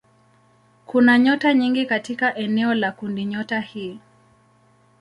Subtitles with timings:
[0.85, 3.99] Kuna nyota nyingi katika eneo la kundinyota hii.